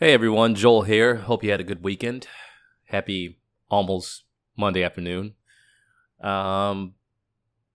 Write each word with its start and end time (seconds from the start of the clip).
Hey 0.00 0.14
everyone, 0.14 0.54
Joel 0.54 0.84
here. 0.84 1.16
Hope 1.16 1.44
you 1.44 1.50
had 1.50 1.60
a 1.60 1.62
good 1.62 1.84
weekend. 1.84 2.26
Happy 2.86 3.38
almost 3.68 4.24
Monday 4.56 4.82
afternoon. 4.82 5.34
Um, 6.22 6.94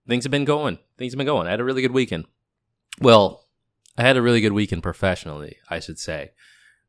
things 0.08 0.24
have 0.24 0.32
been 0.32 0.44
going. 0.44 0.80
Things 0.98 1.12
have 1.12 1.18
been 1.18 1.26
going. 1.28 1.46
I 1.46 1.52
had 1.52 1.60
a 1.60 1.64
really 1.64 1.82
good 1.82 1.92
weekend. 1.92 2.24
Well, 3.00 3.44
I 3.96 4.02
had 4.02 4.16
a 4.16 4.22
really 4.22 4.40
good 4.40 4.54
weekend 4.54 4.82
professionally, 4.82 5.58
I 5.70 5.78
should 5.78 6.00
say. 6.00 6.32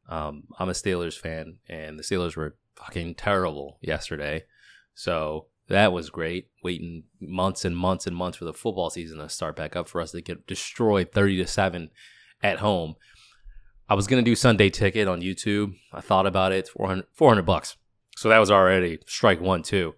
Um, 0.09 0.45
I'm 0.57 0.69
a 0.69 0.71
Steelers 0.71 1.19
fan, 1.19 1.59
and 1.69 1.99
the 1.99 2.03
Steelers 2.03 2.35
were 2.35 2.55
fucking 2.75 3.13
terrible 3.13 3.77
yesterday. 3.79 4.45
So 4.95 5.49
that 5.67 5.93
was 5.93 6.09
great. 6.09 6.47
Waiting 6.63 7.03
months 7.21 7.63
and 7.63 7.77
months 7.77 8.07
and 8.07 8.15
months 8.15 8.39
for 8.39 8.45
the 8.45 8.53
football 8.53 8.89
season 8.89 9.19
to 9.19 9.29
start 9.29 9.55
back 9.55 9.75
up 9.75 9.87
for 9.87 10.01
us 10.01 10.13
to 10.13 10.21
get 10.21 10.47
destroyed 10.47 11.11
30 11.11 11.37
to 11.37 11.45
7 11.45 11.91
at 12.41 12.57
home. 12.57 12.95
I 13.89 13.95
was 13.95 14.07
gonna 14.07 14.21
do 14.21 14.35
Sunday 14.35 14.69
ticket 14.69 15.07
on 15.07 15.21
YouTube. 15.21 15.75
I 15.93 16.01
thought 16.01 16.25
about 16.25 16.51
it, 16.51 16.67
400, 16.67 17.05
400 17.13 17.43
bucks. 17.43 17.77
So 18.15 18.29
that 18.29 18.39
was 18.39 18.51
already 18.51 18.99
strike 19.05 19.39
one, 19.39 19.63
too. 19.63 19.95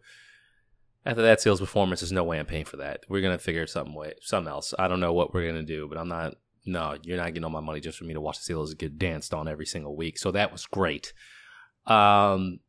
After 1.05 1.21
that 1.21 1.41
sales 1.41 1.59
performance, 1.59 2.01
there's 2.01 2.11
no 2.11 2.23
way 2.23 2.39
I'm 2.39 2.45
paying 2.45 2.65
for 2.65 2.77
that. 2.77 3.05
We're 3.09 3.21
gonna 3.21 3.39
figure 3.39 3.65
something 3.65 3.95
way, 3.95 4.13
something 4.21 4.51
else. 4.51 4.73
I 4.77 4.87
don't 4.87 4.99
know 4.99 5.13
what 5.13 5.33
we're 5.33 5.47
gonna 5.47 5.63
do, 5.63 5.87
but 5.87 5.97
I'm 5.97 6.09
not. 6.09 6.35
No, 6.65 6.97
you're 7.01 7.17
not 7.17 7.27
getting 7.27 7.45
all 7.45 7.49
my 7.49 7.61
money 7.61 7.79
just 7.79 7.97
for 7.97 8.03
me 8.03 8.13
to 8.13 8.21
watch 8.21 8.45
the 8.45 8.53
Steelers 8.53 8.77
get 8.77 8.99
danced 8.99 9.33
on 9.33 9.47
every 9.47 9.65
single 9.65 9.95
week. 9.95 10.17
So 10.19 10.31
that 10.31 10.51
was 10.51 10.65
great. 10.65 11.13
Um, 11.87 12.59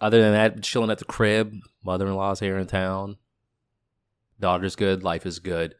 other 0.00 0.20
than 0.20 0.32
that, 0.32 0.62
chilling 0.62 0.90
at 0.90 0.98
the 0.98 1.04
crib. 1.04 1.54
Mother-in-law's 1.84 2.40
here 2.40 2.58
in 2.58 2.66
town. 2.66 3.16
Daughter's 4.40 4.76
good. 4.76 5.04
Life 5.04 5.26
is 5.26 5.38
good. 5.38 5.74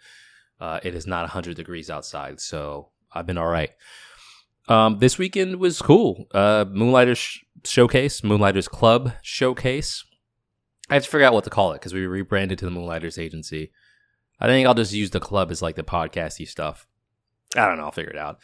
Uh, 0.61 0.79
it 0.83 0.95
is 0.95 1.07
not 1.07 1.23
100 1.23 1.57
degrees 1.57 1.91
outside, 1.91 2.41
so 2.41 2.91
I've 3.13 3.27
been 3.27 3.39
all 3.39 3.49
right. 3.49 3.71
Um, 4.69 4.99
this 4.99 5.19
weekend 5.19 5.57
was 5.57 5.83
cool. 5.83 6.27
Uh, 6.33 6.65
Moonlighters 6.69 7.19
sh- 7.19 7.45
Showcase, 7.65 8.25
Moonlighters 8.25 8.69
Club 8.69 9.13
Showcase. 9.23 10.05
I 10.89 10.99
just 10.99 11.09
forgot 11.09 11.33
what 11.33 11.45
to 11.45 11.51
call 11.51 11.73
it 11.73 11.77
because 11.77 11.95
we 11.95 12.07
rebranded 12.07 12.59
to 12.59 12.65
the 12.65 12.71
Moonlighters 12.71 13.19
Agency. 13.19 13.73
I 14.41 14.47
think 14.47 14.67
I'll 14.67 14.75
just 14.75 14.93
use 14.93 15.11
the 15.11 15.21
club 15.21 15.51
as 15.51 15.63
like 15.63 15.77
the 15.77 15.83
podcasty 15.83 16.47
stuff. 16.47 16.87
I 17.57 17.67
don't 17.67 17.79
know. 17.79 17.85
I'll 17.85 17.93
figure 17.93 18.11
it 18.11 18.19
out. 18.19 18.39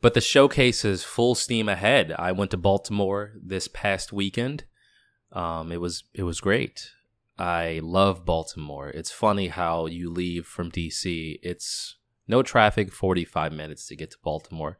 But 0.00 0.14
the 0.14 0.20
showcase 0.20 0.84
is 0.84 1.04
full 1.04 1.34
steam 1.34 1.68
ahead. 1.68 2.14
I 2.18 2.32
went 2.32 2.50
to 2.50 2.56
Baltimore 2.56 3.32
this 3.42 3.68
past 3.68 4.12
weekend. 4.12 4.64
Um, 5.32 5.72
it 5.72 5.80
was 5.80 6.04
it 6.12 6.24
was 6.24 6.40
great. 6.40 6.90
I 7.38 7.80
love 7.82 8.24
Baltimore. 8.24 8.90
It's 8.90 9.10
funny 9.10 9.48
how 9.48 9.86
you 9.86 10.10
leave 10.10 10.44
from 10.44 10.70
DC. 10.70 11.38
It's 11.42 11.96
no 12.28 12.42
traffic, 12.42 12.92
forty 12.92 13.24
five 13.24 13.52
minutes 13.52 13.86
to 13.86 13.96
get 13.96 14.10
to 14.10 14.18
Baltimore. 14.22 14.76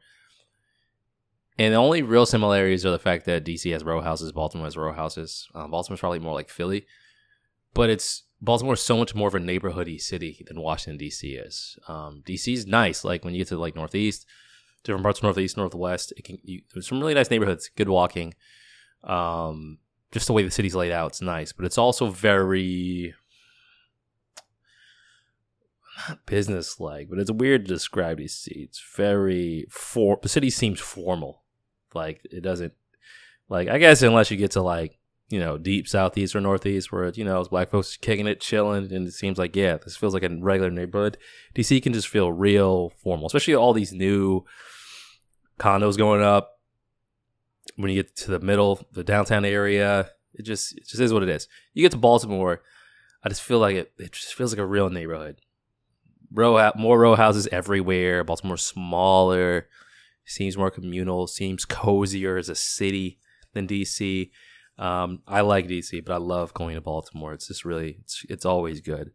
And 1.57 1.73
the 1.73 1.77
only 1.77 2.01
real 2.01 2.25
similarities 2.25 2.85
are 2.85 2.91
the 2.91 2.99
fact 2.99 3.25
that 3.25 3.45
DC 3.45 3.71
has 3.71 3.83
row 3.83 4.01
houses, 4.01 4.31
Baltimore 4.31 4.65
has 4.65 4.77
row 4.77 4.93
houses. 4.93 5.47
Um, 5.53 5.69
Baltimore's 5.71 5.99
probably 5.99 6.19
more 6.19 6.33
like 6.33 6.49
Philly, 6.49 6.85
but 7.73 7.89
it's 7.89 8.23
Baltimore 8.41 8.73
is 8.73 8.81
so 8.81 8.97
much 8.97 9.13
more 9.13 9.27
of 9.27 9.35
a 9.35 9.39
neighborhoody 9.39 10.01
city 10.01 10.43
than 10.47 10.59
Washington 10.59 10.97
D.C. 10.97 11.35
is. 11.35 11.77
Um, 11.87 12.23
D.C. 12.25 12.53
is 12.53 12.65
nice, 12.65 13.03
like 13.03 13.23
when 13.23 13.33
you 13.33 13.39
get 13.39 13.49
to 13.49 13.57
like 13.57 13.75
Northeast, 13.75 14.25
different 14.83 15.03
parts 15.03 15.19
of 15.19 15.23
Northeast, 15.23 15.55
Northwest. 15.55 16.11
It 16.17 16.23
can 16.23 16.39
you, 16.43 16.61
there's 16.73 16.87
some 16.87 16.99
really 16.99 17.13
nice 17.13 17.29
neighborhoods, 17.29 17.69
good 17.75 17.89
walking. 17.89 18.33
Um, 19.03 19.77
just 20.11 20.27
the 20.27 20.33
way 20.33 20.43
the 20.43 20.51
city's 20.51 20.75
laid 20.75 20.91
out, 20.91 21.11
it's 21.11 21.21
nice, 21.21 21.53
but 21.53 21.65
it's 21.65 21.77
also 21.77 22.09
very 22.09 23.13
not 26.07 26.25
business 26.25 26.79
like, 26.79 27.09
but 27.09 27.19
it's 27.19 27.31
weird 27.31 27.65
to 27.65 27.73
describe 27.73 28.19
DC. 28.19 28.47
It's 28.47 28.83
very 28.95 29.67
for 29.69 30.19
the 30.21 30.29
city 30.29 30.49
seems 30.49 30.79
formal. 30.79 31.42
Like 31.95 32.21
it 32.31 32.41
doesn't 32.41 32.73
like 33.49 33.67
I 33.67 33.77
guess 33.77 34.01
unless 34.01 34.31
you 34.31 34.37
get 34.37 34.51
to 34.51 34.61
like, 34.61 34.99
you 35.29 35.39
know, 35.39 35.57
deep 35.57 35.87
southeast 35.87 36.35
or 36.35 36.41
northeast 36.41 36.91
where 36.91 37.09
you 37.09 37.23
know, 37.23 37.43
black 37.45 37.71
folks 37.71 37.97
kicking 37.97 38.27
it, 38.27 38.41
chilling, 38.41 38.91
and 38.91 39.07
it 39.07 39.13
seems 39.13 39.37
like, 39.37 39.55
yeah, 39.55 39.77
this 39.77 39.97
feels 39.97 40.13
like 40.13 40.23
a 40.23 40.29
regular 40.29 40.71
neighborhood. 40.71 41.17
DC 41.55 41.81
can 41.81 41.93
just 41.93 42.07
feel 42.07 42.31
real 42.31 42.91
formal, 43.01 43.27
especially 43.27 43.55
all 43.55 43.73
these 43.73 43.93
new 43.93 44.43
condos 45.59 45.97
going 45.97 46.21
up. 46.21 46.59
When 47.75 47.89
you 47.89 48.03
get 48.03 48.15
to 48.17 48.31
the 48.31 48.39
middle, 48.39 48.85
the 48.91 49.03
downtown 49.03 49.45
area, 49.45 50.11
it 50.33 50.43
just 50.43 50.77
it 50.77 50.87
just 50.87 51.01
is 51.01 51.13
what 51.13 51.23
it 51.23 51.29
is. 51.29 51.47
You 51.73 51.81
get 51.81 51.91
to 51.91 51.97
Baltimore, 51.97 52.61
I 53.23 53.29
just 53.29 53.41
feel 53.41 53.59
like 53.59 53.75
it 53.75 53.93
it 53.97 54.11
just 54.11 54.35
feels 54.35 54.51
like 54.51 54.59
a 54.59 54.65
real 54.65 54.89
neighborhood 54.89 55.41
row 56.33 56.71
more 56.75 56.99
row 56.99 57.15
houses 57.15 57.47
everywhere. 57.51 58.23
Baltimore 58.23 58.57
smaller, 58.57 59.67
seems 60.25 60.57
more 60.57 60.71
communal, 60.71 61.27
seems 61.27 61.65
cozier 61.65 62.37
as 62.37 62.49
a 62.49 62.55
city 62.55 63.19
than 63.53 63.67
DC. 63.67 64.31
Um, 64.77 65.21
I 65.27 65.41
like 65.41 65.67
DC, 65.67 66.03
but 66.03 66.13
I 66.13 66.17
love 66.17 66.53
going 66.53 66.75
to 66.75 66.81
Baltimore. 66.81 67.33
It's 67.33 67.47
just 67.47 67.65
really, 67.65 67.97
it's 68.01 68.25
it's 68.29 68.45
always 68.45 68.81
good. 68.81 69.11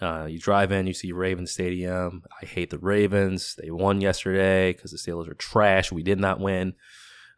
Uh, 0.00 0.26
you 0.26 0.38
drive 0.38 0.72
in, 0.72 0.86
you 0.86 0.92
see 0.92 1.12
Ravens 1.12 1.52
Stadium. 1.52 2.24
I 2.42 2.44
hate 2.44 2.70
the 2.70 2.78
Ravens. 2.78 3.56
They 3.62 3.70
won 3.70 4.00
yesterday 4.00 4.72
because 4.72 4.90
the 4.90 4.98
Steelers 4.98 5.28
are 5.28 5.34
trash. 5.34 5.92
We 5.92 6.02
did 6.02 6.18
not 6.18 6.40
win. 6.40 6.74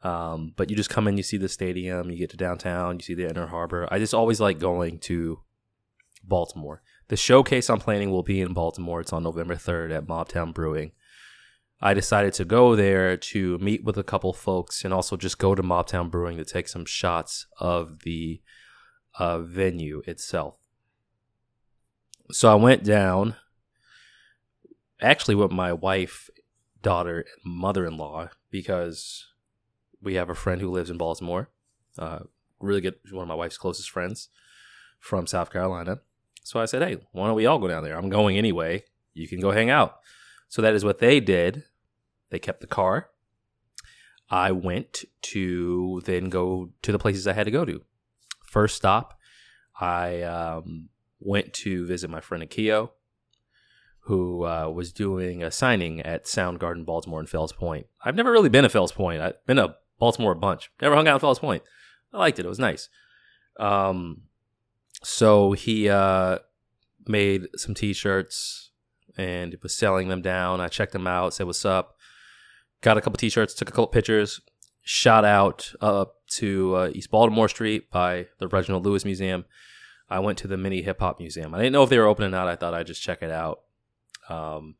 Um, 0.04 0.52
but 0.56 0.68
you 0.68 0.76
just 0.76 0.90
come 0.90 1.08
in, 1.08 1.16
you 1.16 1.22
see 1.22 1.38
the 1.38 1.48
stadium, 1.48 2.10
you 2.10 2.18
get 2.18 2.30
to 2.30 2.36
downtown, 2.36 2.96
you 2.96 3.02
see 3.02 3.14
the 3.14 3.28
Inner 3.28 3.46
Harbor. 3.46 3.88
I 3.90 3.98
just 3.98 4.12
always 4.12 4.38
like 4.38 4.58
going 4.58 4.98
to 5.00 5.40
Baltimore. 6.22 6.82
The 7.08 7.16
showcase 7.16 7.70
I'm 7.70 7.80
planning 7.80 8.10
will 8.10 8.22
be 8.22 8.40
in 8.40 8.52
Baltimore. 8.52 9.00
It's 9.00 9.14
on 9.14 9.22
November 9.22 9.56
3rd 9.56 9.96
at 9.96 10.06
Mobtown 10.06 10.52
Brewing. 10.52 10.92
I 11.80 11.92
decided 11.92 12.32
to 12.34 12.44
go 12.44 12.76
there 12.76 13.16
to 13.16 13.58
meet 13.58 13.84
with 13.84 13.98
a 13.98 14.04
couple 14.04 14.32
folks 14.32 14.84
and 14.84 14.94
also 14.94 15.16
just 15.16 15.38
go 15.38 15.54
to 15.54 15.62
Mobtown 15.62 16.10
Brewing 16.10 16.38
to 16.38 16.44
take 16.44 16.68
some 16.68 16.84
shots 16.84 17.46
of 17.58 18.00
the 18.00 18.40
uh, 19.18 19.40
venue 19.40 20.02
itself. 20.06 20.56
So 22.30 22.50
I 22.50 22.54
went 22.54 22.84
down, 22.84 23.36
actually 25.00 25.34
with 25.34 25.50
my 25.50 25.72
wife, 25.72 26.30
daughter, 26.80 27.26
and 27.44 27.54
mother-in-law 27.54 28.30
because 28.50 29.26
we 30.00 30.14
have 30.14 30.30
a 30.30 30.34
friend 30.34 30.60
who 30.60 30.70
lives 30.70 30.90
in 30.90 30.96
Baltimore. 30.96 31.50
Uh, 31.98 32.20
really 32.60 32.80
good, 32.80 32.94
one 33.10 33.22
of 33.22 33.28
my 33.28 33.34
wife's 33.34 33.58
closest 33.58 33.90
friends 33.90 34.28
from 34.98 35.26
South 35.26 35.52
Carolina. 35.52 36.00
So 36.42 36.60
I 36.60 36.64
said, 36.64 36.82
hey, 36.82 36.98
why 37.12 37.26
don't 37.26 37.36
we 37.36 37.46
all 37.46 37.58
go 37.58 37.68
down 37.68 37.84
there? 37.84 37.96
I'm 37.96 38.08
going 38.08 38.38
anyway. 38.38 38.84
You 39.12 39.28
can 39.28 39.40
go 39.40 39.50
hang 39.50 39.70
out. 39.70 39.98
So 40.54 40.62
that 40.62 40.74
is 40.74 40.84
what 40.84 41.00
they 41.00 41.18
did. 41.18 41.64
They 42.30 42.38
kept 42.38 42.60
the 42.60 42.68
car. 42.68 43.10
I 44.30 44.52
went 44.52 45.04
to 45.22 46.00
then 46.04 46.28
go 46.28 46.70
to 46.82 46.92
the 46.92 46.98
places 47.00 47.26
I 47.26 47.32
had 47.32 47.46
to 47.46 47.50
go 47.50 47.64
to. 47.64 47.82
First 48.46 48.76
stop, 48.76 49.18
I 49.80 50.22
um, 50.22 50.90
went 51.18 51.54
to 51.54 51.84
visit 51.86 52.08
my 52.08 52.20
friend 52.20 52.48
Akio, 52.48 52.90
who 54.02 54.46
uh, 54.46 54.70
was 54.72 54.92
doing 54.92 55.42
a 55.42 55.50
signing 55.50 56.00
at 56.02 56.26
Soundgarden 56.26 56.86
Baltimore 56.86 57.18
in 57.18 57.26
Fells 57.26 57.52
Point. 57.52 57.88
I've 58.04 58.14
never 58.14 58.30
really 58.30 58.48
been 58.48 58.62
to 58.62 58.68
Fells 58.68 58.92
Point. 58.92 59.22
I've 59.22 59.44
been 59.46 59.56
to 59.56 59.74
Baltimore 59.98 60.30
a 60.30 60.36
bunch. 60.36 60.70
Never 60.80 60.94
hung 60.94 61.08
out 61.08 61.14
in 61.14 61.20
Fells 61.20 61.40
Point. 61.40 61.64
I 62.12 62.18
liked 62.18 62.38
it. 62.38 62.46
It 62.46 62.48
was 62.48 62.60
nice. 62.60 62.88
Um, 63.58 64.28
so 65.02 65.50
he 65.50 65.88
uh, 65.88 66.38
made 67.08 67.48
some 67.56 67.74
t-shirts 67.74 68.70
and 69.16 69.54
it 69.54 69.62
was 69.62 69.74
selling 69.74 70.08
them 70.08 70.22
down. 70.22 70.60
I 70.60 70.68
checked 70.68 70.92
them 70.92 71.06
out, 71.06 71.34
said 71.34 71.46
what's 71.46 71.64
up. 71.64 71.96
Got 72.80 72.98
a 72.98 73.00
couple 73.00 73.16
t-shirts, 73.16 73.54
took 73.54 73.68
a 73.68 73.72
couple 73.72 73.86
pictures, 73.86 74.40
Shout 74.86 75.24
out 75.24 75.72
up 75.80 76.16
to 76.32 76.76
uh, 76.76 76.90
East 76.92 77.10
Baltimore 77.10 77.48
Street 77.48 77.90
by 77.90 78.26
the 78.38 78.46
Reginald 78.46 78.84
Lewis 78.84 79.06
Museum. 79.06 79.46
I 80.10 80.18
went 80.18 80.36
to 80.38 80.46
the 80.46 80.58
Mini 80.58 80.82
Hip 80.82 81.00
Hop 81.00 81.18
Museum. 81.18 81.54
I 81.54 81.58
didn't 81.58 81.72
know 81.72 81.84
if 81.84 81.88
they 81.88 81.98
were 81.98 82.06
open 82.06 82.26
or 82.26 82.28
not. 82.28 82.48
I 82.48 82.56
thought 82.56 82.74
I'd 82.74 82.86
just 82.86 83.02
check 83.02 83.22
it 83.22 83.30
out. 83.30 83.60
Um, 84.28 84.74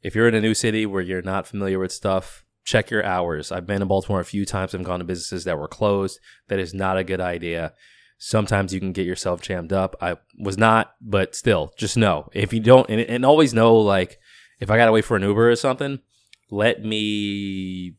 if 0.00 0.14
you're 0.14 0.26
in 0.26 0.34
a 0.34 0.40
new 0.40 0.54
city 0.54 0.86
where 0.86 1.02
you're 1.02 1.20
not 1.20 1.46
familiar 1.46 1.78
with 1.78 1.92
stuff, 1.92 2.46
check 2.64 2.90
your 2.90 3.04
hours. 3.04 3.52
I've 3.52 3.66
been 3.66 3.82
in 3.82 3.88
Baltimore 3.88 4.20
a 4.20 4.24
few 4.24 4.46
times. 4.46 4.74
I've 4.74 4.84
gone 4.84 5.00
to 5.00 5.04
businesses 5.04 5.44
that 5.44 5.58
were 5.58 5.68
closed. 5.68 6.18
That 6.48 6.58
is 6.58 6.72
not 6.72 6.96
a 6.96 7.04
good 7.04 7.20
idea 7.20 7.74
sometimes 8.24 8.72
you 8.72 8.78
can 8.78 8.92
get 8.92 9.04
yourself 9.04 9.40
jammed 9.40 9.72
up. 9.72 9.96
I 10.00 10.16
was 10.38 10.56
not, 10.56 10.94
but 11.00 11.34
still, 11.34 11.72
just 11.76 11.96
know 11.96 12.30
if 12.32 12.52
you 12.52 12.60
don't, 12.60 12.88
and, 12.88 13.00
and 13.00 13.26
always 13.26 13.52
know 13.52 13.74
like 13.74 14.20
if 14.60 14.70
I 14.70 14.76
gotta 14.76 14.92
wait 14.92 15.04
for 15.04 15.16
an 15.16 15.24
Uber 15.24 15.50
or 15.50 15.56
something, 15.56 15.98
let 16.48 16.84
me 16.84 17.96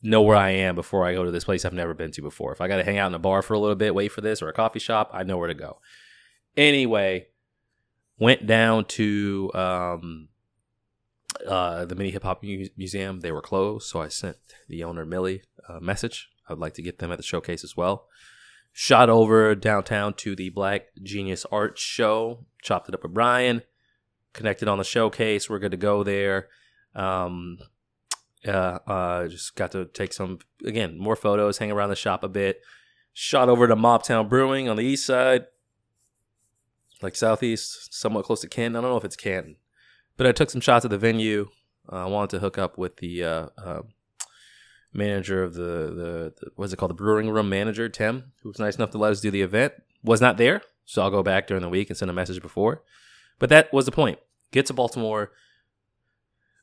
know 0.00 0.22
where 0.22 0.36
I 0.36 0.50
am 0.50 0.76
before 0.76 1.04
I 1.04 1.12
go 1.12 1.24
to 1.24 1.32
this 1.32 1.42
place 1.42 1.64
I've 1.64 1.72
never 1.72 1.92
been 1.92 2.12
to 2.12 2.22
before. 2.22 2.52
If 2.52 2.60
I 2.60 2.68
gotta 2.68 2.84
hang 2.84 2.98
out 2.98 3.08
in 3.08 3.14
a 3.14 3.18
bar 3.18 3.42
for 3.42 3.54
a 3.54 3.58
little 3.58 3.74
bit, 3.74 3.96
wait 3.96 4.12
for 4.12 4.20
this 4.20 4.40
or 4.40 4.48
a 4.48 4.52
coffee 4.52 4.78
shop, 4.78 5.10
I 5.12 5.24
know 5.24 5.38
where 5.38 5.48
to 5.48 5.54
go. 5.54 5.78
Anyway, 6.56 7.26
went 8.20 8.46
down 8.46 8.84
to 8.84 9.50
um, 9.54 10.28
uh, 11.44 11.84
the 11.84 11.96
Mini 11.96 12.12
Hip 12.12 12.22
Hop 12.22 12.44
Museum. 12.44 13.20
They 13.20 13.32
were 13.32 13.42
closed, 13.42 13.88
so 13.88 14.00
I 14.00 14.06
sent 14.06 14.36
the 14.68 14.84
owner 14.84 15.04
Millie 15.04 15.42
a 15.68 15.80
message. 15.80 16.28
I'd 16.48 16.58
like 16.58 16.74
to 16.74 16.82
get 16.82 17.00
them 17.00 17.10
at 17.10 17.18
the 17.18 17.24
showcase 17.24 17.64
as 17.64 17.76
well 17.76 18.06
shot 18.78 19.08
over 19.08 19.54
downtown 19.54 20.12
to 20.12 20.36
the 20.36 20.50
Black 20.50 20.88
Genius 21.02 21.46
Art 21.50 21.78
Show. 21.78 22.44
Chopped 22.60 22.90
it 22.90 22.94
up 22.94 23.02
with 23.02 23.14
Brian. 23.14 23.62
Connected 24.34 24.68
on 24.68 24.76
the 24.76 24.84
showcase. 24.84 25.48
We're 25.48 25.58
good 25.58 25.70
to 25.70 25.78
go 25.78 26.04
there. 26.04 26.48
Um, 26.94 27.58
Uh, 28.46 28.78
uh, 28.86 29.26
just 29.28 29.56
got 29.56 29.72
to 29.72 29.86
take 29.86 30.12
some 30.12 30.38
again 30.64 30.98
more 30.98 31.16
photos, 31.16 31.58
hang 31.58 31.72
around 31.72 31.88
the 31.88 31.96
shop 31.96 32.22
a 32.22 32.28
bit. 32.28 32.60
Shot 33.12 33.48
over 33.48 33.66
to 33.66 33.74
Mobtown 33.74 34.28
Brewing 34.28 34.68
on 34.68 34.76
the 34.76 34.84
east 34.84 35.06
side, 35.06 35.46
like 37.02 37.16
southeast, 37.16 37.92
somewhat 37.92 38.24
close 38.24 38.42
to 38.42 38.48
Canton. 38.48 38.76
I 38.76 38.82
don't 38.82 38.90
know 38.90 38.98
if 38.98 39.04
it's 39.04 39.16
Canton, 39.16 39.56
but 40.16 40.26
I 40.28 40.32
took 40.32 40.50
some 40.50 40.60
shots 40.60 40.84
at 40.84 40.90
the 40.90 40.98
venue. 40.98 41.48
Uh, 41.90 42.04
I 42.04 42.06
wanted 42.06 42.30
to 42.36 42.38
hook 42.40 42.56
up 42.58 42.78
with 42.78 42.98
the 42.98 43.24
uh, 43.24 43.46
uh, 43.58 43.82
manager 44.96 45.42
of 45.42 45.54
the, 45.54 45.62
the, 45.62 46.34
the 46.40 46.50
what's 46.56 46.72
it 46.72 46.76
called, 46.76 46.90
the 46.90 46.94
brewing 46.94 47.30
room 47.30 47.48
manager, 47.48 47.88
Tim, 47.88 48.32
who 48.42 48.48
was 48.48 48.58
nice 48.58 48.76
enough 48.76 48.90
to 48.90 48.98
let 48.98 49.12
us 49.12 49.20
do 49.20 49.30
the 49.30 49.42
event. 49.42 49.74
Was 50.02 50.20
not 50.20 50.36
there, 50.36 50.62
so 50.84 51.02
I'll 51.02 51.10
go 51.10 51.22
back 51.22 51.46
during 51.46 51.62
the 51.62 51.68
week 51.68 51.90
and 51.90 51.96
send 51.96 52.10
a 52.10 52.14
message 52.14 52.40
before. 52.40 52.82
But 53.38 53.50
that 53.50 53.72
was 53.72 53.86
the 53.86 53.92
point. 53.92 54.18
Get 54.52 54.66
to 54.66 54.72
Baltimore, 54.72 55.32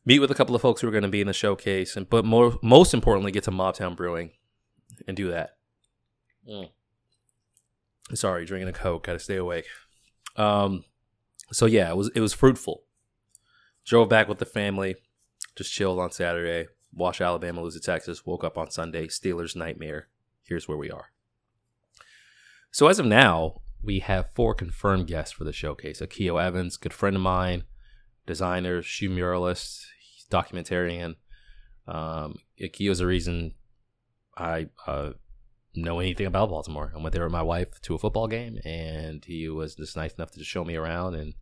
meet 0.06 0.19
with 0.19 0.31
a 0.31 0.35
couple 0.35 0.56
of 0.56 0.62
folks 0.62 0.81
who 0.81 0.88
are 0.88 0.91
going 0.91 1.03
to 1.03 1.09
be 1.09 1.21
in 1.21 1.27
the 1.27 1.33
showcase, 1.33 1.95
and 1.95 2.09
but 2.09 2.25
more 2.25 2.57
most 2.62 2.94
importantly, 2.94 3.31
get 3.31 3.44
to 3.44 3.51
Mobtown 3.51 3.95
Brewing 3.95 4.31
and 5.07 5.18
do 5.18 5.30
that. 5.30 5.57
Mm. 6.50 6.69
Sorry, 8.13 8.45
drinking 8.45 8.69
a 8.69 8.74
Coke. 8.74 9.06
Got 9.06 9.13
to 9.13 9.19
stay 9.19 9.35
awake. 9.35 9.65
Um, 10.35 10.85
so 11.51 11.65
yeah, 11.65 11.89
it 11.89 11.97
was 11.97 12.09
it 12.15 12.21
was 12.21 12.33
fruitful. 12.33 12.83
Drove 13.85 14.07
back 14.07 14.27
with 14.27 14.39
the 14.39 14.45
family, 14.45 14.95
just 15.56 15.74
chilled 15.74 16.00
on 16.00 16.12
Saturday. 16.12 16.68
Watched 16.95 17.22
Alabama 17.22 17.62
lose 17.62 17.74
to 17.75 17.80
Texas. 17.80 18.25
Woke 18.25 18.44
up 18.44 18.57
on 18.57 18.69
Sunday. 18.69 19.07
Steelers 19.07 19.56
nightmare. 19.56 20.10
Here's 20.44 20.68
where 20.68 20.78
we 20.78 20.92
are. 20.92 21.12
So 22.72 22.88
as 22.88 23.00
of 23.00 23.06
now, 23.06 23.62
we 23.84 24.00
have 24.00 24.31
four 24.34 24.56
confirmed 24.56 25.07
guests 25.07 25.34
for 25.34 25.44
the 25.44 25.54
showcase. 25.54 26.01
Akio 26.01 26.42
Evans, 26.42 26.78
good 26.78 26.94
friend 26.94 27.16
of 27.16 27.22
mine, 27.22 27.63
designer, 28.25 28.81
shoe 28.81 29.10
muralist, 29.10 29.86
documentarian. 30.31 31.16
Um, 31.88 32.40
Akio 32.62 32.92
is 32.92 33.00
the 33.00 33.06
reason 33.06 33.54
I 34.38 34.68
uh, 34.88 35.12
know 35.75 36.00
anything 36.00 36.25
about 36.25 36.50
Baltimore. 36.50 36.92
I 36.95 37.01
went 37.01 37.13
there 37.13 37.24
with 37.24 37.31
my 37.31 37.42
wife 37.42 37.81
to 37.81 37.95
a 37.95 38.00
football 38.00 38.28
game, 38.28 38.57
and 38.63 39.24
he 39.24 39.50
was 39.50 39.75
just 39.75 39.98
nice 39.98 40.13
enough 40.13 40.31
to 40.31 40.40
just 40.40 40.50
show 40.50 40.63
me 40.63 40.75
around, 40.75 41.16
and 41.16 41.34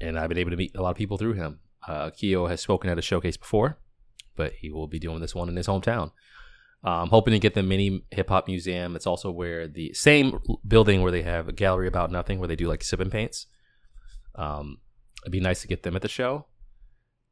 and 0.00 0.18
I've 0.18 0.28
been 0.28 0.38
able 0.38 0.50
to 0.50 0.56
meet 0.56 0.74
a 0.74 0.82
lot 0.82 0.90
of 0.90 0.96
people 0.96 1.18
through 1.18 1.34
him. 1.34 1.60
Uh, 1.86 2.10
Keo 2.10 2.46
has 2.46 2.60
spoken 2.60 2.90
at 2.90 2.98
a 2.98 3.02
showcase 3.02 3.36
before, 3.36 3.78
but 4.36 4.52
he 4.54 4.70
will 4.70 4.86
be 4.86 4.98
doing 4.98 5.20
this 5.20 5.34
one 5.34 5.48
in 5.48 5.56
his 5.56 5.66
hometown. 5.66 6.12
I'm 6.84 7.10
hoping 7.10 7.32
to 7.32 7.38
get 7.38 7.54
the 7.54 7.62
mini 7.62 8.04
hip 8.10 8.28
hop 8.28 8.48
museum. 8.48 8.96
It's 8.96 9.06
also 9.06 9.30
where 9.30 9.68
the 9.68 9.92
same 9.94 10.40
building 10.66 11.02
where 11.02 11.12
they 11.12 11.22
have 11.22 11.48
a 11.48 11.52
gallery 11.52 11.86
about 11.86 12.10
nothing, 12.10 12.38
where 12.38 12.48
they 12.48 12.56
do 12.56 12.66
like 12.66 12.82
sip 12.82 12.98
and 12.98 13.12
paints. 13.12 13.46
Um, 14.34 14.78
it'd 15.22 15.32
be 15.32 15.40
nice 15.40 15.62
to 15.62 15.68
get 15.68 15.84
them 15.84 15.94
at 15.94 16.02
the 16.02 16.08
show. 16.08 16.46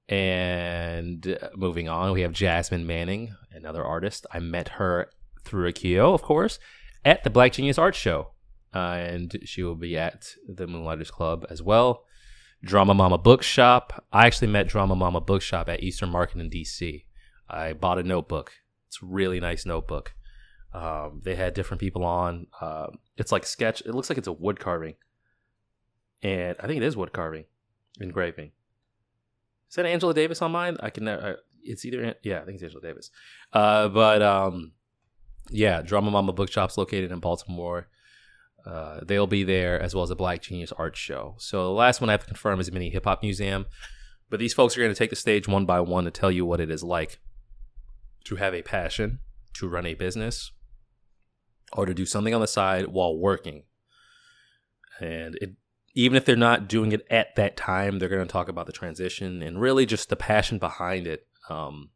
And 0.08 1.37
uh, 1.41 1.49
moving 1.56 1.88
on, 1.88 2.12
we 2.12 2.23
have 2.23 2.32
Jasmine 2.32 2.87
Manning, 2.87 3.35
another 3.53 3.85
artist. 3.85 4.26
I 4.32 4.38
met 4.38 4.69
her 4.69 5.11
through 5.44 5.73
Akio, 5.73 6.14
of 6.14 6.23
course, 6.23 6.58
at 7.05 7.25
the 7.25 7.31
Black 7.31 7.53
Genius 7.53 7.79
Art 7.79 7.94
Show. 7.94 8.32
Uh, 8.73 8.79
and 8.79 9.37
she 9.44 9.64
will 9.64 9.75
be 9.75 9.96
at 9.96 10.35
the 10.49 10.67
Moonlighters 10.67 11.11
Club 11.11 11.44
as 11.50 11.61
well. 11.61 12.05
Drama 12.62 12.94
Mama 12.94 13.18
Bookshop. 13.18 14.04
I 14.12 14.26
actually 14.26 14.48
met 14.48 14.68
Drama 14.68 14.94
Mama 14.94 15.20
Bookshop 15.20 15.68
at 15.68 15.82
Eastern 15.82 16.10
Market 16.10 16.40
in 16.40 16.50
DC. 16.50 17.04
I 17.48 17.72
bought 17.72 17.98
a 17.98 18.02
notebook. 18.02 18.52
It's 18.88 19.02
a 19.02 19.06
really 19.06 19.40
nice 19.40 19.64
notebook. 19.64 20.14
Um, 20.72 21.20
they 21.24 21.34
had 21.34 21.54
different 21.54 21.80
people 21.80 22.04
on. 22.04 22.46
Uh, 22.60 22.88
it's 23.16 23.32
like 23.32 23.44
sketch. 23.44 23.80
It 23.82 23.94
looks 23.94 24.08
like 24.08 24.18
it's 24.18 24.28
a 24.28 24.32
wood 24.32 24.60
carving, 24.60 24.94
and 26.22 26.56
I 26.60 26.66
think 26.66 26.76
it 26.76 26.86
is 26.86 26.96
wood 26.96 27.12
carving, 27.12 27.44
engraving. 28.00 28.52
Is 29.68 29.76
that 29.76 29.86
Angela 29.86 30.14
Davis 30.14 30.42
on 30.42 30.52
mine? 30.52 30.76
I 30.80 30.90
can. 30.90 31.08
Uh, 31.08 31.36
it's 31.62 31.84
either 31.84 32.14
yeah, 32.22 32.40
I 32.40 32.44
think 32.44 32.56
it's 32.56 32.62
Angela 32.62 32.82
Davis. 32.82 33.10
Uh, 33.52 33.88
but 33.88 34.22
um, 34.22 34.72
yeah, 35.50 35.82
Drama 35.82 36.10
Mama 36.10 36.32
Bookshop's 36.32 36.78
located 36.78 37.10
in 37.10 37.18
Baltimore. 37.18 37.88
Uh, 38.66 39.00
they'll 39.02 39.26
be 39.26 39.44
there 39.44 39.80
as 39.80 39.94
well 39.94 40.04
as 40.04 40.10
a 40.10 40.16
Black 40.16 40.42
Genius 40.42 40.72
Art 40.72 40.96
Show. 40.96 41.34
So 41.38 41.64
the 41.64 41.70
last 41.70 42.00
one 42.00 42.10
I 42.10 42.12
have 42.12 42.20
to 42.20 42.26
confirm 42.26 42.60
is 42.60 42.68
a 42.68 42.72
mini 42.72 42.90
hip 42.90 43.04
hop 43.04 43.22
museum. 43.22 43.66
But 44.28 44.38
these 44.38 44.54
folks 44.54 44.76
are 44.76 44.80
going 44.80 44.92
to 44.92 44.98
take 44.98 45.10
the 45.10 45.16
stage 45.16 45.48
one 45.48 45.66
by 45.66 45.80
one 45.80 46.04
to 46.04 46.10
tell 46.10 46.30
you 46.30 46.46
what 46.46 46.60
it 46.60 46.70
is 46.70 46.84
like 46.84 47.18
to 48.24 48.36
have 48.36 48.54
a 48.54 48.62
passion, 48.62 49.18
to 49.54 49.68
run 49.68 49.86
a 49.86 49.94
business, 49.94 50.52
or 51.72 51.86
to 51.86 51.94
do 51.94 52.06
something 52.06 52.34
on 52.34 52.40
the 52.40 52.46
side 52.46 52.88
while 52.88 53.16
working. 53.16 53.64
And 55.00 55.36
it, 55.40 55.56
even 55.94 56.16
if 56.16 56.24
they're 56.24 56.36
not 56.36 56.68
doing 56.68 56.92
it 56.92 57.04
at 57.10 57.34
that 57.36 57.56
time, 57.56 57.98
they're 57.98 58.08
going 58.08 58.26
to 58.26 58.32
talk 58.32 58.48
about 58.48 58.66
the 58.66 58.72
transition 58.72 59.42
and 59.42 59.60
really 59.60 59.86
just 59.86 60.08
the 60.08 60.16
passion 60.16 60.58
behind 60.58 61.06
it. 61.06 61.26
Um, 61.48 61.90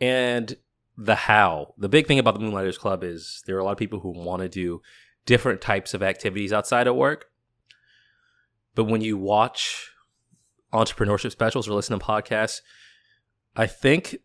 and 0.00 0.56
the 0.96 1.14
how. 1.14 1.74
The 1.78 1.88
big 1.88 2.06
thing 2.06 2.18
about 2.18 2.34
the 2.34 2.40
Moonlighters 2.40 2.78
Club 2.78 3.04
is 3.04 3.42
there 3.46 3.56
are 3.56 3.60
a 3.60 3.64
lot 3.64 3.72
of 3.72 3.78
people 3.78 4.00
who 4.00 4.10
want 4.10 4.42
to 4.42 4.48
do 4.48 4.80
different 5.26 5.60
types 5.60 5.94
of 5.94 6.02
activities 6.02 6.52
outside 6.52 6.86
of 6.86 6.96
work. 6.96 7.26
But 8.74 8.84
when 8.84 9.00
you 9.00 9.16
watch 9.16 9.90
entrepreneurship 10.72 11.32
specials 11.32 11.68
or 11.68 11.74
listen 11.74 11.98
to 11.98 12.04
podcasts, 12.04 12.60
I 13.54 13.66
think 13.66 14.16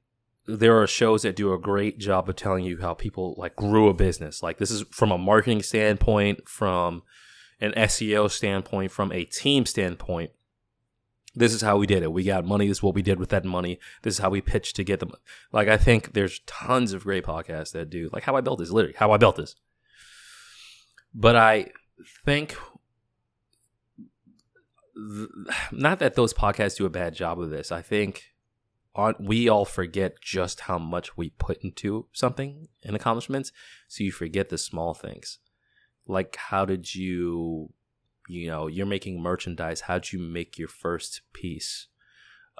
there 0.46 0.82
are 0.82 0.88
shows 0.88 1.24
that 1.24 1.36
do 1.36 1.54
a 1.54 1.60
great 1.60 2.00
job 2.00 2.30
of 2.30 2.38
telling 2.38 2.64
you 2.64 2.80
how 2.80 2.94
people 2.94 3.36
like 3.38 3.56
grew 3.56 3.90
a 3.90 3.94
business. 3.94 4.42
Like 4.42 4.58
this 4.58 4.72
is 4.72 4.84
from 4.92 5.12
a 5.12 5.18
marketing 5.18 5.62
standpoint, 5.62 6.48
from 6.48 7.04
an 7.60 7.74
SEO 7.74 8.32
standpoint, 8.32 8.92
from 8.92 9.12
a 9.12 9.26
team 9.26 9.66
standpoint 9.66 10.32
this 11.38 11.54
is 11.54 11.62
how 11.62 11.78
we 11.78 11.86
did 11.86 12.02
it. 12.02 12.12
We 12.12 12.24
got 12.24 12.46
money. 12.46 12.68
This 12.68 12.78
is 12.78 12.84
what 12.84 12.96
we 12.96 13.04
did 13.04 13.20
with 13.20 13.30
that 13.30 13.46
money. 13.46 13.80
This 14.02 14.16
is 14.16 14.20
how 14.20 14.32
we 14.32 14.42
pitched 14.42 14.76
to 14.78 14.84
get 14.84 15.00
them. 15.00 15.12
Like 15.52 15.68
I 15.68 15.78
think 15.78 16.14
there's 16.14 16.40
tons 16.48 16.94
of 16.94 17.04
great 17.04 17.24
podcasts 17.24 17.72
that 17.74 17.90
do 17.90 18.10
like 18.12 18.24
how 18.24 18.36
I 18.36 18.42
built 18.42 18.60
this. 18.60 18.72
Literally 18.72 18.96
how 18.98 19.12
I 19.12 19.18
built 19.18 19.36
this. 19.36 19.56
But 21.14 21.36
I 21.36 21.68
think 22.26 22.56
th- 24.96 25.30
not 25.72 26.00
that 26.00 26.16
those 26.16 26.34
podcasts 26.34 26.78
do 26.78 26.86
a 26.86 26.90
bad 26.90 27.16
job 27.16 27.40
of 27.40 27.50
this. 27.50 27.72
I 27.72 27.82
think 27.82 28.34
on, 28.96 29.16
we 29.20 29.48
all 29.48 29.66
forget 29.66 30.22
just 30.22 30.62
how 30.62 30.78
much 30.78 31.18
we 31.18 31.30
put 31.30 31.64
into 31.64 32.08
something 32.14 32.68
and 32.84 32.96
accomplishments. 32.96 33.52
So 33.88 34.04
you 34.04 34.12
forget 34.12 34.50
the 34.50 34.58
small 34.58 34.94
things. 34.94 35.40
Like 36.08 36.36
how 36.36 36.66
did 36.66 36.96
you 36.96 37.74
you 38.28 38.48
know 38.48 38.68
you're 38.68 38.86
making 38.86 39.22
merchandise 39.22 39.82
how'd 39.82 40.12
you 40.12 40.20
make 40.20 40.58
your 40.58 40.68
first 40.68 41.22
piece 41.34 41.88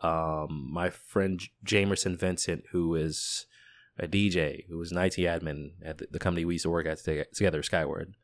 um, 0.04 0.70
my 0.72 0.90
friend 0.90 1.42
jamerson 1.66 2.18
vincent 2.18 2.64
who 2.72 2.96
is 2.96 3.46
a 4.00 4.08
dj 4.08 4.66
who 4.70 4.78
was 4.78 4.92
an 4.92 4.98
it 4.98 5.14
admin 5.18 5.72
at 5.84 5.98
the, 5.98 6.08
the 6.12 6.20
company 6.20 6.46
we 6.46 6.56
used 6.56 6.64
to 6.64 6.70
work 6.70 6.86
at 6.86 7.00
together 7.34 7.62
skyward 7.62 8.16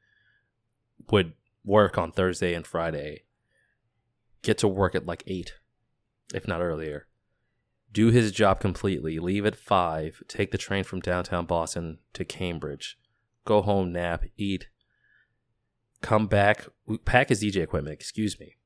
would 1.11 1.33
work 1.63 1.97
on 1.97 2.11
thursday 2.11 2.53
and 2.53 2.67
friday 2.67 3.23
get 4.41 4.57
to 4.57 4.67
work 4.67 4.95
at 4.95 5.05
like 5.05 5.23
8 5.25 5.53
if 6.33 6.47
not 6.47 6.61
earlier. 6.61 7.07
Do 7.91 8.07
his 8.07 8.31
job 8.31 8.59
completely. 8.59 9.19
Leave 9.19 9.45
at 9.45 9.55
5 9.55 10.23
take 10.27 10.51
the 10.51 10.57
train 10.57 10.83
from 10.83 10.99
downtown 10.99 11.45
boston 11.45 11.99
to 12.13 12.25
cambridge. 12.25 12.97
Go 13.45 13.61
home 13.61 13.91
nap 13.91 14.25
eat. 14.37 14.67
Come 16.01 16.27
back, 16.27 16.67
pack 17.05 17.29
his 17.29 17.41
DJ 17.41 17.57
equipment, 17.57 17.93
excuse 17.93 18.37
me, 18.37 18.57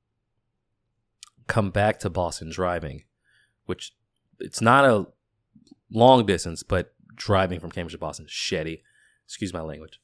come 1.45 1.69
back 1.69 1.99
to 1.99 2.09
Boston 2.09 2.49
driving, 2.49 3.03
which 3.67 3.93
it's 4.39 4.59
not 4.59 4.85
a 4.85 5.05
long 5.91 6.25
distance, 6.25 6.63
but 6.63 6.95
driving 7.13 7.59
from 7.59 7.69
Cambridge 7.69 7.93
to 7.93 7.99
Boston 7.99 8.25
shitty. 8.27 8.81
Excuse 9.25 9.53
my 9.53 9.61
language. 9.61 10.01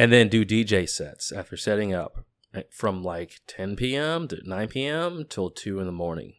And 0.00 0.10
then 0.10 0.30
do 0.30 0.46
DJ 0.46 0.88
sets 0.88 1.30
after 1.30 1.58
setting 1.58 1.92
up 1.92 2.24
eh, 2.54 2.62
from 2.70 3.04
like 3.04 3.42
10 3.46 3.76
p.m. 3.76 4.28
to 4.28 4.38
9 4.42 4.68
p.m. 4.68 5.26
till 5.28 5.50
2 5.50 5.78
in 5.78 5.84
the 5.84 5.92
morning. 5.92 6.36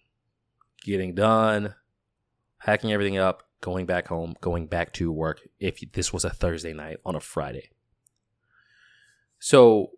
Getting 0.83 1.13
done, 1.13 1.75
hacking 2.57 2.91
everything 2.91 3.19
up, 3.19 3.43
going 3.61 3.85
back 3.85 4.07
home, 4.07 4.33
going 4.41 4.65
back 4.65 4.93
to 4.93 5.11
work 5.11 5.41
if 5.59 5.79
this 5.91 6.11
was 6.11 6.25
a 6.25 6.31
Thursday 6.31 6.73
night 6.73 6.97
on 7.05 7.15
a 7.15 7.19
Friday. 7.19 7.69
So 9.37 9.91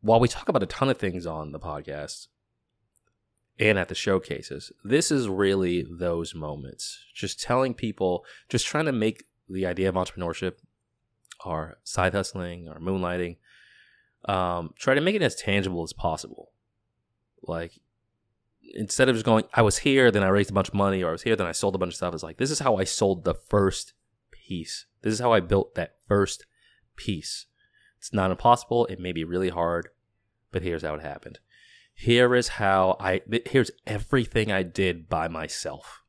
while 0.00 0.18
we 0.18 0.26
talk 0.26 0.48
about 0.48 0.64
a 0.64 0.66
ton 0.66 0.88
of 0.88 0.98
things 0.98 1.26
on 1.26 1.52
the 1.52 1.60
podcast 1.60 2.26
and 3.60 3.78
at 3.78 3.86
the 3.86 3.94
showcases, 3.94 4.72
this 4.82 5.12
is 5.12 5.28
really 5.28 5.86
those 5.88 6.34
moments. 6.34 6.98
Just 7.14 7.40
telling 7.40 7.74
people, 7.74 8.24
just 8.48 8.66
trying 8.66 8.86
to 8.86 8.92
make 8.92 9.26
the 9.48 9.66
idea 9.66 9.88
of 9.88 9.94
entrepreneurship 9.94 10.54
or 11.44 11.78
side 11.84 12.12
hustling 12.12 12.68
or 12.68 12.78
moonlighting, 12.78 13.36
um, 14.26 14.74
try 14.78 14.94
to 14.94 15.00
make 15.00 15.14
it 15.14 15.22
as 15.22 15.34
tangible 15.34 15.82
as 15.82 15.92
possible. 15.92 16.52
Like 17.42 17.80
instead 18.74 19.08
of 19.08 19.16
just 19.16 19.26
going, 19.26 19.44
I 19.54 19.62
was 19.62 19.78
here, 19.78 20.10
then 20.10 20.22
I 20.22 20.28
raised 20.28 20.50
a 20.50 20.54
bunch 20.54 20.68
of 20.68 20.74
money, 20.74 21.02
or 21.02 21.08
I 21.08 21.12
was 21.12 21.22
here, 21.22 21.36
then 21.36 21.46
I 21.46 21.52
sold 21.52 21.74
a 21.74 21.78
bunch 21.78 21.92
of 21.92 21.96
stuff. 21.96 22.14
It's 22.14 22.22
like 22.22 22.38
this 22.38 22.50
is 22.50 22.60
how 22.60 22.76
I 22.76 22.84
sold 22.84 23.24
the 23.24 23.34
first 23.34 23.94
piece. 24.30 24.86
This 25.02 25.12
is 25.14 25.20
how 25.20 25.32
I 25.32 25.40
built 25.40 25.74
that 25.74 25.96
first 26.06 26.46
piece. 26.96 27.46
It's 27.98 28.12
not 28.12 28.30
impossible. 28.30 28.86
It 28.86 29.00
may 29.00 29.12
be 29.12 29.24
really 29.24 29.50
hard, 29.50 29.88
but 30.52 30.62
here's 30.62 30.82
how 30.82 30.94
it 30.94 31.02
happened. 31.02 31.38
Here 31.94 32.34
is 32.34 32.48
how 32.48 32.96
I, 32.98 33.20
here's 33.46 33.70
everything 33.86 34.50
I 34.50 34.62
did 34.62 35.08
by 35.08 35.28
myself. 35.28 36.02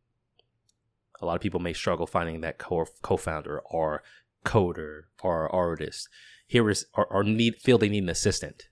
A 1.19 1.25
lot 1.25 1.35
of 1.35 1.41
people 1.41 1.59
may 1.59 1.73
struggle 1.73 2.07
finding 2.07 2.41
that 2.41 2.57
co 2.57 3.17
founder 3.17 3.59
or 3.59 4.03
coder 4.45 5.03
or 5.21 5.53
artist. 5.53 6.09
Here 6.47 6.69
is 6.69 6.85
or, 6.93 7.05
or 7.05 7.23
need 7.23 7.55
feel 7.57 7.77
they 7.77 7.89
need 7.89 8.03
an 8.03 8.09
assistant. 8.09 8.67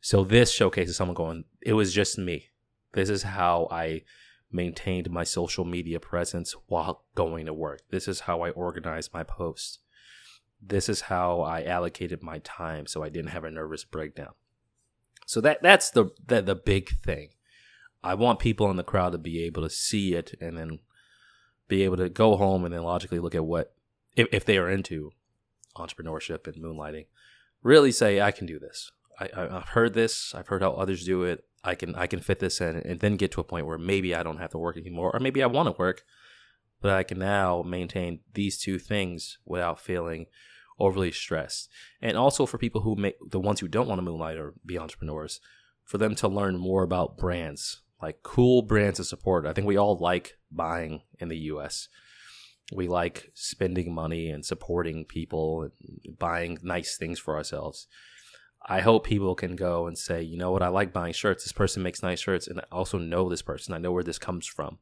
So 0.00 0.24
this 0.24 0.50
showcases 0.50 0.96
someone 0.96 1.14
going, 1.14 1.44
it 1.60 1.74
was 1.74 1.92
just 1.92 2.16
me. 2.16 2.46
This 2.92 3.10
is 3.10 3.22
how 3.22 3.68
I 3.70 4.02
maintained 4.50 5.10
my 5.10 5.24
social 5.24 5.64
media 5.64 6.00
presence 6.00 6.54
while 6.66 7.04
going 7.14 7.46
to 7.46 7.54
work. 7.54 7.82
This 7.90 8.08
is 8.08 8.20
how 8.20 8.40
I 8.42 8.50
organized 8.50 9.12
my 9.12 9.22
posts. 9.22 9.78
This 10.60 10.88
is 10.88 11.02
how 11.02 11.40
I 11.40 11.64
allocated 11.64 12.22
my 12.22 12.38
time 12.40 12.86
so 12.86 13.02
I 13.02 13.08
didn't 13.08 13.30
have 13.30 13.44
a 13.44 13.50
nervous 13.50 13.84
breakdown. 13.84 14.32
So 15.26 15.40
that 15.42 15.62
that's 15.62 15.90
the 15.90 16.10
the, 16.26 16.42
the 16.42 16.54
big 16.54 17.00
thing. 17.02 17.28
I 18.02 18.14
want 18.14 18.38
people 18.38 18.70
in 18.70 18.76
the 18.76 18.82
crowd 18.82 19.12
to 19.12 19.18
be 19.18 19.42
able 19.44 19.62
to 19.62 19.70
see 19.70 20.14
it 20.14 20.34
and 20.40 20.56
then 20.56 20.80
be 21.68 21.84
able 21.84 21.98
to 21.98 22.08
go 22.08 22.36
home 22.36 22.64
and 22.64 22.74
then 22.74 22.82
logically 22.82 23.18
look 23.18 23.34
at 23.34 23.44
what 23.44 23.74
if, 24.16 24.28
if 24.32 24.44
they 24.44 24.58
are 24.58 24.68
into 24.68 25.12
entrepreneurship 25.76 26.46
and 26.46 26.62
moonlighting, 26.62 27.06
really 27.62 27.92
say 27.92 28.20
I 28.20 28.30
can 28.30 28.46
do 28.46 28.58
this. 28.58 28.90
I, 29.18 29.28
I've 29.36 29.68
heard 29.70 29.94
this. 29.94 30.34
I've 30.34 30.48
heard 30.48 30.62
how 30.62 30.72
others 30.72 31.04
do 31.04 31.22
it. 31.24 31.44
I 31.62 31.74
can 31.74 31.94
I 31.94 32.06
can 32.06 32.20
fit 32.20 32.38
this 32.38 32.60
in, 32.60 32.76
and 32.76 33.00
then 33.00 33.16
get 33.16 33.32
to 33.32 33.40
a 33.40 33.44
point 33.44 33.66
where 33.66 33.76
maybe 33.76 34.14
I 34.14 34.22
don't 34.22 34.38
have 34.38 34.50
to 34.52 34.58
work 34.58 34.78
anymore, 34.78 35.10
or 35.14 35.20
maybe 35.20 35.42
I 35.42 35.46
want 35.46 35.68
to 35.68 35.78
work, 35.78 36.04
but 36.80 36.90
I 36.90 37.02
can 37.02 37.18
now 37.18 37.62
maintain 37.62 38.20
these 38.32 38.58
two 38.58 38.78
things 38.78 39.38
without 39.44 39.78
feeling 39.78 40.26
overly 40.78 41.12
stressed. 41.12 41.68
And 42.00 42.16
also 42.16 42.46
for 42.46 42.56
people 42.56 42.80
who 42.80 42.96
make 42.96 43.16
the 43.30 43.38
ones 43.38 43.60
who 43.60 43.68
don't 43.68 43.88
want 43.88 43.98
to 43.98 44.02
moonlight 44.02 44.38
or 44.38 44.54
be 44.64 44.78
entrepreneurs, 44.78 45.40
for 45.84 45.98
them 45.98 46.14
to 46.14 46.28
learn 46.28 46.56
more 46.56 46.82
about 46.82 47.18
brands, 47.18 47.82
like 48.00 48.22
cool 48.22 48.62
brands 48.62 48.96
to 48.96 49.04
support. 49.04 49.46
I 49.46 49.52
think 49.52 49.66
we 49.66 49.76
all 49.76 49.98
like 49.98 50.38
buying 50.50 51.02
in 51.18 51.28
the 51.28 51.36
U.S. 51.38 51.88
We 52.72 52.88
like 52.88 53.30
spending 53.34 53.94
money 53.94 54.30
and 54.30 54.44
supporting 54.44 55.04
people 55.04 55.62
and 55.62 56.18
buying 56.18 56.58
nice 56.62 56.96
things 56.96 57.18
for 57.18 57.36
ourselves. 57.36 57.86
I 58.66 58.80
hope 58.80 59.04
people 59.04 59.34
can 59.34 59.56
go 59.56 59.86
and 59.86 59.96
say, 59.96 60.22
you 60.22 60.36
know 60.36 60.50
what, 60.50 60.62
I 60.62 60.68
like 60.68 60.92
buying 60.92 61.14
shirts. 61.14 61.44
This 61.44 61.52
person 61.52 61.82
makes 61.82 62.02
nice 62.02 62.20
shirts, 62.20 62.46
and 62.46 62.60
I 62.60 62.64
also 62.70 62.98
know 62.98 63.28
this 63.28 63.42
person. 63.42 63.74
I 63.74 63.78
know 63.78 63.92
where 63.92 64.04
this 64.04 64.18
comes 64.18 64.46
from. 64.46 64.78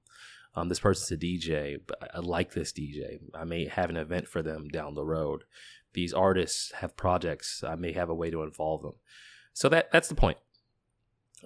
Um, 0.54 0.68
this 0.68 0.80
person's 0.80 1.12
a 1.12 1.16
DJ, 1.16 1.78
but 1.86 2.10
I 2.14 2.18
like 2.18 2.52
this 2.52 2.72
DJ. 2.72 3.18
I 3.34 3.44
may 3.44 3.66
have 3.66 3.90
an 3.90 3.96
event 3.96 4.26
for 4.26 4.42
them 4.42 4.68
down 4.68 4.94
the 4.94 5.04
road. 5.04 5.44
These 5.92 6.12
artists 6.12 6.72
have 6.72 6.96
projects. 6.96 7.62
I 7.62 7.76
may 7.76 7.92
have 7.92 8.08
a 8.08 8.14
way 8.14 8.30
to 8.30 8.42
involve 8.42 8.82
them. 8.82 8.94
So 9.52 9.68
that 9.68 9.90
that's 9.92 10.08
the 10.08 10.14
point. 10.14 10.38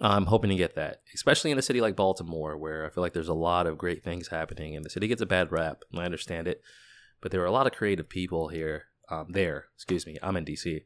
I'm 0.00 0.26
hoping 0.26 0.50
to 0.50 0.56
get 0.56 0.74
that, 0.74 1.02
especially 1.14 1.50
in 1.50 1.58
a 1.58 1.62
city 1.62 1.80
like 1.80 1.96
Baltimore, 1.96 2.56
where 2.56 2.86
I 2.86 2.90
feel 2.90 3.02
like 3.02 3.12
there's 3.12 3.28
a 3.28 3.34
lot 3.34 3.66
of 3.66 3.78
great 3.78 4.02
things 4.02 4.28
happening, 4.28 4.74
and 4.74 4.84
the 4.84 4.90
city 4.90 5.06
gets 5.06 5.22
a 5.22 5.26
bad 5.26 5.52
rap. 5.52 5.84
And 5.92 6.00
I 6.00 6.04
understand 6.04 6.48
it, 6.48 6.62
but 7.20 7.30
there 7.30 7.42
are 7.42 7.46
a 7.46 7.52
lot 7.52 7.66
of 7.66 7.72
creative 7.72 8.08
people 8.08 8.48
here. 8.48 8.84
Um, 9.08 9.26
there, 9.30 9.66
excuse 9.76 10.06
me, 10.06 10.16
I'm 10.22 10.36
in 10.36 10.44
DC 10.44 10.82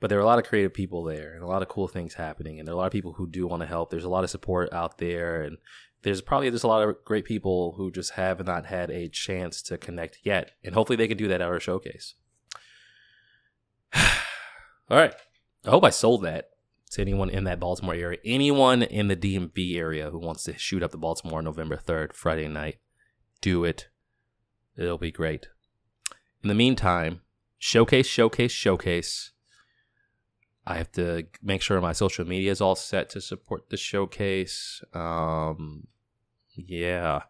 but 0.00 0.10
there 0.10 0.18
are 0.18 0.22
a 0.22 0.26
lot 0.26 0.38
of 0.38 0.44
creative 0.44 0.72
people 0.72 1.02
there 1.04 1.34
and 1.34 1.42
a 1.42 1.46
lot 1.46 1.62
of 1.62 1.68
cool 1.68 1.88
things 1.88 2.14
happening 2.14 2.58
and 2.58 2.66
there 2.66 2.72
are 2.72 2.76
a 2.76 2.78
lot 2.78 2.86
of 2.86 2.92
people 2.92 3.14
who 3.14 3.26
do 3.26 3.46
want 3.46 3.60
to 3.62 3.66
help 3.66 3.90
there's 3.90 4.04
a 4.04 4.08
lot 4.08 4.24
of 4.24 4.30
support 4.30 4.72
out 4.72 4.98
there 4.98 5.42
and 5.42 5.58
there's 6.02 6.20
probably 6.20 6.48
there's 6.48 6.62
a 6.62 6.68
lot 6.68 6.86
of 6.86 6.96
great 7.04 7.24
people 7.24 7.74
who 7.76 7.90
just 7.90 8.12
have 8.12 8.44
not 8.46 8.66
had 8.66 8.90
a 8.90 9.08
chance 9.08 9.62
to 9.62 9.76
connect 9.76 10.18
yet 10.22 10.52
and 10.62 10.74
hopefully 10.74 10.96
they 10.96 11.08
can 11.08 11.16
do 11.16 11.28
that 11.28 11.40
at 11.40 11.48
our 11.48 11.60
showcase 11.60 12.14
all 13.94 14.02
right 14.90 15.14
i 15.64 15.70
hope 15.70 15.84
i 15.84 15.90
sold 15.90 16.22
that 16.22 16.50
to 16.88 17.00
anyone 17.00 17.30
in 17.30 17.44
that 17.44 17.60
baltimore 17.60 17.94
area 17.94 18.18
anyone 18.24 18.82
in 18.82 19.08
the 19.08 19.16
dmv 19.16 19.76
area 19.76 20.10
who 20.10 20.18
wants 20.18 20.44
to 20.44 20.56
shoot 20.58 20.82
up 20.82 20.90
the 20.90 20.98
baltimore 20.98 21.42
november 21.42 21.76
3rd 21.76 22.12
friday 22.12 22.48
night 22.48 22.78
do 23.40 23.64
it 23.64 23.88
it'll 24.76 24.98
be 24.98 25.12
great 25.12 25.48
in 26.42 26.48
the 26.48 26.54
meantime 26.54 27.20
showcase 27.58 28.06
showcase 28.06 28.52
showcase 28.52 29.32
I 30.68 30.76
have 30.76 30.92
to 30.92 31.24
make 31.42 31.62
sure 31.62 31.80
my 31.80 31.94
social 31.94 32.26
media 32.26 32.50
is 32.52 32.60
all 32.60 32.76
set 32.76 33.08
to 33.10 33.22
support 33.22 33.70
the 33.70 33.78
showcase. 33.78 34.82
Um, 34.92 35.86
yeah, 36.54 37.22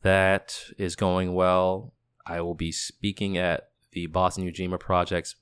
that 0.00 0.58
is 0.78 0.96
going 0.96 1.34
well. 1.34 1.92
I 2.26 2.40
will 2.40 2.54
be 2.54 2.72
speaking 2.72 3.36
at 3.36 3.68
the 3.92 4.06
Boston 4.06 4.50
Ujima 4.50 4.80
Project's 4.80 5.36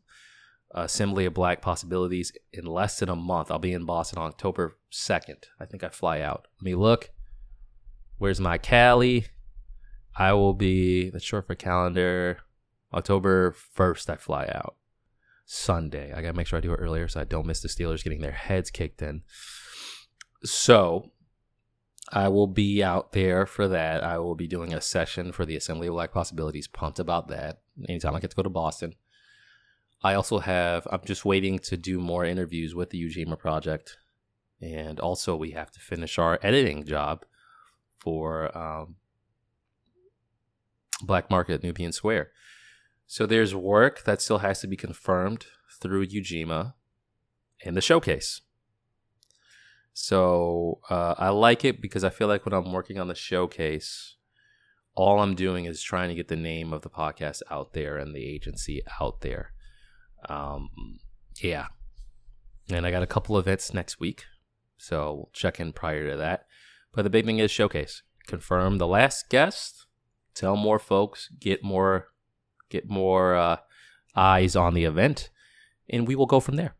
Assembly 0.74 1.26
of 1.26 1.34
Black 1.34 1.60
Possibilities 1.60 2.32
in 2.52 2.64
less 2.64 2.98
than 2.98 3.08
a 3.08 3.16
month. 3.16 3.50
I'll 3.50 3.58
be 3.58 3.72
in 3.72 3.84
Boston 3.84 4.18
on 4.18 4.28
October 4.28 4.78
2nd. 4.90 5.44
I 5.60 5.66
think 5.66 5.84
I 5.84 5.88
fly 5.88 6.20
out. 6.20 6.46
Let 6.58 6.64
me 6.64 6.74
look. 6.74 7.10
Where's 8.18 8.40
my 8.40 8.58
Cali? 8.58 9.26
I 10.16 10.32
will 10.32 10.54
be, 10.54 11.10
that's 11.10 11.24
short 11.24 11.46
for 11.46 11.54
calendar, 11.54 12.38
October 12.92 13.54
1st, 13.76 14.10
I 14.10 14.16
fly 14.16 14.50
out. 14.54 14.76
Sunday. 15.44 16.12
I 16.12 16.22
got 16.22 16.28
to 16.28 16.36
make 16.36 16.46
sure 16.46 16.58
I 16.58 16.62
do 16.62 16.72
it 16.72 16.76
earlier 16.76 17.08
so 17.08 17.20
I 17.20 17.24
don't 17.24 17.46
miss 17.46 17.60
the 17.60 17.68
Steelers 17.68 18.04
getting 18.04 18.20
their 18.20 18.30
heads 18.30 18.70
kicked 18.70 19.02
in. 19.02 19.22
So 20.44 21.10
I 22.10 22.28
will 22.28 22.46
be 22.46 22.82
out 22.82 23.12
there 23.12 23.46
for 23.46 23.68
that. 23.68 24.04
I 24.04 24.18
will 24.18 24.34
be 24.34 24.46
doing 24.46 24.72
a 24.72 24.80
session 24.80 25.32
for 25.32 25.44
the 25.44 25.56
Assembly 25.56 25.88
of 25.88 25.94
Black 25.94 26.12
Possibilities. 26.12 26.68
Pumped 26.68 26.98
about 26.98 27.28
that. 27.28 27.60
Anytime 27.88 28.14
I 28.14 28.20
get 28.20 28.30
to 28.30 28.36
go 28.36 28.42
to 28.42 28.50
Boston. 28.50 28.94
I 30.04 30.14
also 30.14 30.38
have, 30.38 30.86
I'm 30.90 31.02
just 31.04 31.24
waiting 31.24 31.58
to 31.60 31.76
do 31.76 32.00
more 32.00 32.24
interviews 32.24 32.74
with 32.74 32.90
the 32.90 33.02
Ujima 33.02 33.38
Project. 33.38 33.98
And 34.60 35.00
also, 35.00 35.36
we 35.36 35.52
have 35.52 35.70
to 35.72 35.80
finish 35.80 36.18
our 36.18 36.38
editing 36.42 36.84
job 36.84 37.24
for 37.98 38.56
um, 38.56 38.96
Black 41.02 41.30
Market 41.30 41.62
Nubian 41.62 41.92
Square. 41.92 42.30
So 43.06 43.26
there's 43.26 43.54
work 43.54 44.04
that 44.04 44.22
still 44.22 44.38
has 44.38 44.60
to 44.60 44.66
be 44.66 44.76
confirmed 44.76 45.46
through 45.80 46.06
Ujima 46.06 46.74
and 47.64 47.76
the 47.76 47.80
showcase. 47.80 48.40
So 49.92 50.80
uh, 50.88 51.14
I 51.18 51.28
like 51.28 51.64
it 51.64 51.82
because 51.82 52.04
I 52.04 52.10
feel 52.10 52.28
like 52.28 52.46
when 52.46 52.54
I'm 52.54 52.72
working 52.72 52.98
on 52.98 53.08
the 53.08 53.14
showcase, 53.14 54.16
all 54.94 55.20
I'm 55.20 55.34
doing 55.34 55.66
is 55.66 55.82
trying 55.82 56.08
to 56.08 56.14
get 56.14 56.28
the 56.28 56.36
name 56.36 56.72
of 56.72 56.82
the 56.82 56.90
podcast 56.90 57.42
out 57.50 57.72
there 57.72 57.98
and 57.98 58.14
the 58.14 58.24
agency 58.24 58.82
out 59.00 59.20
there. 59.20 59.52
Um, 60.28 60.98
yeah. 61.40 61.66
And 62.70 62.86
I 62.86 62.90
got 62.90 63.02
a 63.02 63.06
couple 63.06 63.38
events 63.38 63.74
next 63.74 64.00
week. 64.00 64.24
So 64.78 65.14
we'll 65.14 65.30
check 65.32 65.60
in 65.60 65.72
prior 65.72 66.10
to 66.10 66.16
that. 66.16 66.46
But 66.92 67.02
the 67.02 67.10
big 67.10 67.24
thing 67.24 67.38
is 67.38 67.50
showcase. 67.50 68.02
Confirm 68.26 68.78
the 68.78 68.86
last 68.86 69.28
guest, 69.28 69.86
tell 70.34 70.56
more 70.56 70.78
folks, 70.78 71.28
get 71.40 71.64
more 71.64 72.08
get 72.68 72.88
more 72.88 73.34
uh, 73.34 73.56
eyes 74.16 74.56
on 74.56 74.74
the 74.74 74.84
event, 74.84 75.30
and 75.88 76.06
we 76.06 76.14
will 76.14 76.26
go 76.26 76.40
from 76.40 76.56
there. 76.56 76.74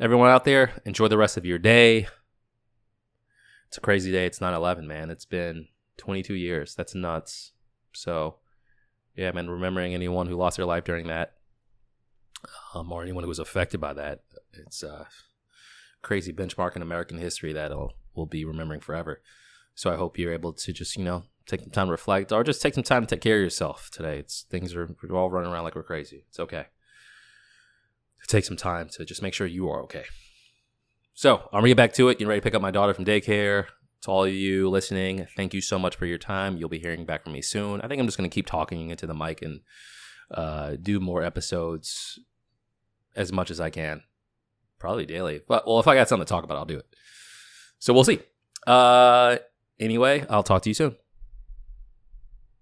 Everyone 0.00 0.28
out 0.28 0.44
there, 0.44 0.80
enjoy 0.84 1.08
the 1.08 1.18
rest 1.18 1.36
of 1.36 1.46
your 1.46 1.58
day. 1.58 2.06
It's 3.68 3.78
a 3.78 3.82
crazy 3.82 4.12
day. 4.12 4.26
It's 4.26 4.40
9 4.40 4.54
11, 4.54 4.86
man. 4.86 5.10
It's 5.10 5.24
been 5.24 5.68
22 5.96 6.34
years. 6.34 6.74
That's 6.74 6.94
nuts. 6.94 7.52
So, 7.92 8.36
yeah, 9.16 9.32
man, 9.32 9.50
remembering 9.50 9.92
anyone 9.92 10.26
who 10.26 10.36
lost 10.36 10.56
their 10.56 10.66
life 10.66 10.84
during 10.84 11.08
that, 11.08 11.34
um, 12.74 12.92
or 12.92 13.02
anyone 13.02 13.24
who 13.24 13.28
was 13.28 13.38
affected 13.38 13.80
by 13.80 13.92
that, 13.94 14.20
it's 14.52 14.82
a 14.82 15.06
crazy 16.02 16.32
benchmark 16.32 16.76
in 16.76 16.82
American 16.82 17.18
history 17.18 17.52
that 17.52 17.72
we'll 18.14 18.26
be 18.26 18.44
remembering 18.44 18.80
forever. 18.80 19.20
So 19.74 19.92
I 19.92 19.96
hope 19.96 20.18
you're 20.18 20.32
able 20.32 20.52
to 20.52 20.72
just, 20.72 20.96
you 20.96 21.04
know, 21.04 21.24
take 21.46 21.60
some 21.60 21.70
time 21.70 21.86
to 21.86 21.92
reflect, 21.92 22.32
or 22.32 22.44
just 22.44 22.60
take 22.60 22.74
some 22.74 22.82
time 22.82 23.02
to 23.04 23.14
take 23.14 23.22
care 23.22 23.36
of 23.36 23.42
yourself 23.42 23.90
today. 23.92 24.18
It's 24.18 24.42
things 24.50 24.74
are 24.74 24.88
we're 25.02 25.16
all 25.16 25.30
running 25.30 25.50
around 25.50 25.64
like 25.64 25.74
we're 25.74 25.82
crazy. 25.82 26.24
It's 26.28 26.40
okay. 26.40 26.66
Take 28.26 28.44
some 28.44 28.56
time 28.56 28.88
to 28.90 29.04
just 29.04 29.22
make 29.22 29.32
sure 29.32 29.46
you 29.46 29.70
are 29.70 29.82
okay. 29.84 30.04
So 31.14 31.36
I'm 31.52 31.60
gonna 31.60 31.68
get 31.68 31.76
back 31.76 31.94
to 31.94 32.08
it. 32.08 32.14
Getting 32.14 32.28
ready 32.28 32.40
to 32.40 32.44
pick 32.44 32.54
up 32.54 32.62
my 32.62 32.70
daughter 32.70 32.92
from 32.92 33.04
daycare. 33.04 33.66
To 34.02 34.10
all 34.10 34.24
of 34.24 34.32
you 34.32 34.68
listening, 34.68 35.26
thank 35.36 35.54
you 35.54 35.60
so 35.60 35.78
much 35.78 35.96
for 35.96 36.06
your 36.06 36.18
time. 36.18 36.56
You'll 36.56 36.68
be 36.68 36.78
hearing 36.78 37.04
back 37.04 37.24
from 37.24 37.32
me 37.32 37.42
soon. 37.42 37.80
I 37.80 37.88
think 37.88 38.00
I'm 38.00 38.06
just 38.06 38.18
gonna 38.18 38.28
keep 38.28 38.46
talking 38.46 38.90
into 38.90 39.06
the 39.06 39.14
mic 39.14 39.42
and 39.42 39.60
uh, 40.30 40.76
do 40.80 41.00
more 41.00 41.22
episodes 41.22 42.18
as 43.16 43.32
much 43.32 43.50
as 43.50 43.60
I 43.60 43.70
can, 43.70 44.02
probably 44.78 45.06
daily. 45.06 45.40
But 45.46 45.66
well, 45.66 45.80
if 45.80 45.88
I 45.88 45.94
got 45.94 46.08
something 46.08 46.26
to 46.26 46.28
talk 46.28 46.44
about, 46.44 46.58
I'll 46.58 46.64
do 46.64 46.78
it. 46.78 46.86
So 47.78 47.92
we'll 47.92 48.04
see. 48.04 48.20
Uh, 48.66 49.36
anyway, 49.78 50.24
I'll 50.28 50.42
talk 50.42 50.62
to 50.62 50.70
you 50.70 50.74
soon. 50.74 50.96